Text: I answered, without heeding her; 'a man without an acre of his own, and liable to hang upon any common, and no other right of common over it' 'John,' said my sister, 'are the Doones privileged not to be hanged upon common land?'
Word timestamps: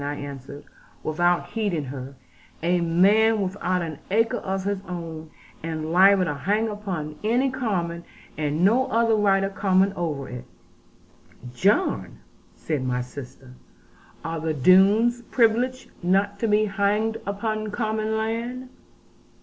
I 0.03 0.15
answered, 0.15 0.63
without 1.03 1.49
heeding 1.51 1.83
her; 1.83 2.15
'a 2.63 2.81
man 2.81 3.39
without 3.39 3.83
an 3.83 3.99
acre 4.09 4.37
of 4.37 4.63
his 4.63 4.81
own, 4.87 5.29
and 5.61 5.91
liable 5.91 6.25
to 6.25 6.33
hang 6.33 6.69
upon 6.69 7.19
any 7.23 7.51
common, 7.51 8.03
and 8.35 8.65
no 8.65 8.87
other 8.87 9.13
right 9.13 9.43
of 9.43 9.53
common 9.53 9.93
over 9.93 10.27
it' 10.27 10.45
'John,' 11.53 12.17
said 12.55 12.83
my 12.83 13.01
sister, 13.01 13.51
'are 14.25 14.39
the 14.39 14.55
Doones 14.55 15.21
privileged 15.29 15.91
not 16.01 16.39
to 16.39 16.47
be 16.47 16.65
hanged 16.65 17.17
upon 17.27 17.69
common 17.69 18.17
land?' 18.17 18.69